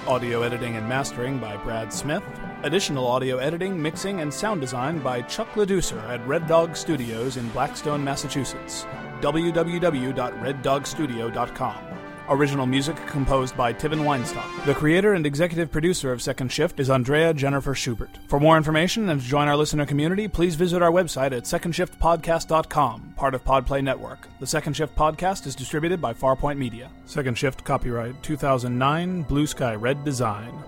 [0.08, 2.24] Audio editing and mastering by Brad Smith.
[2.64, 7.48] Additional audio editing, mixing, and sound design by Chuck Leducer at Red Dog Studios in
[7.50, 8.86] Blackstone, Massachusetts.
[9.20, 11.83] www.reddogstudio.com.
[12.28, 14.64] Original music composed by Tivin Weinstock.
[14.64, 18.18] The creator and executive producer of Second Shift is Andrea Jennifer Schubert.
[18.28, 23.14] For more information and to join our listener community, please visit our website at secondshiftpodcast.com,
[23.16, 24.26] part of Podplay Network.
[24.40, 26.90] The Second Shift podcast is distributed by Farpoint Media.
[27.04, 30.64] Second Shift copyright 2009 Blue Sky Red Design.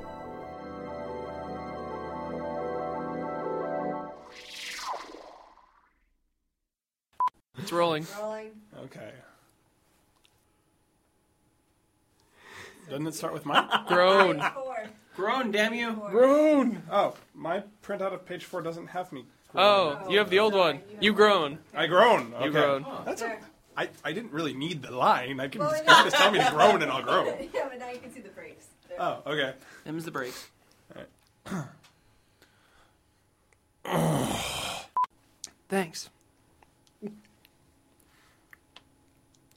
[7.58, 8.06] It's rolling.
[8.84, 9.12] Okay.
[12.88, 13.68] Doesn't it start with mine?
[13.88, 14.42] Groan.
[15.16, 15.92] Groan, damn you.
[16.10, 16.82] Groan.
[16.90, 19.24] Oh, my printout of page four doesn't have me.
[19.54, 20.80] Oh, you have the old one.
[21.00, 21.58] You groan.
[21.74, 22.34] I groan.
[22.34, 22.44] Okay.
[22.44, 22.84] You groan.
[23.06, 23.38] That's a,
[23.74, 25.40] I, I didn't really need the line.
[25.40, 27.48] I can just, you just tell me to groan and I'll groan.
[27.54, 28.66] yeah, but now you can see the breaks.
[28.98, 29.54] Oh, okay.
[29.84, 30.48] Them's the breaks.
[35.68, 36.10] Thanks.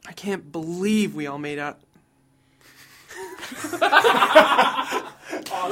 [0.07, 1.79] I can't believe we all made out.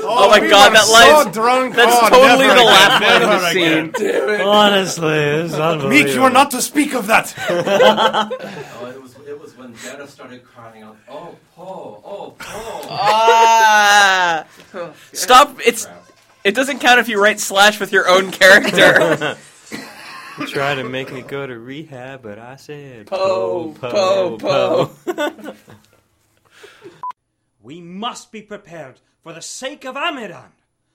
[0.10, 1.76] Oh, my God, were that so line- drunk.
[1.76, 3.92] that's Oh, totally the again, laugh line of never the scene.
[3.98, 4.42] Damn it.
[4.42, 5.90] Honestly, it's unbelievable.
[6.06, 7.34] Meek, you are not to speak of that.
[8.80, 10.98] Oh, it was it was when Dana started crying out.
[11.10, 12.02] Oh, Paul!
[12.06, 12.82] Oh, Paul!
[12.90, 14.46] Ah!
[15.14, 15.58] Stop!
[15.66, 15.88] It's
[16.44, 19.38] it doesn't count if you write slash with your own character.
[20.48, 25.56] Try to make me go to rehab, but I said Po, po, po, po.
[27.68, 30.52] We must be prepared, for the sake of Amiran,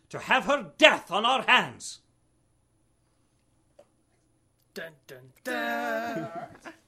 [0.09, 2.01] to have her death on our hands.
[4.73, 6.29] Dun, dun, dun.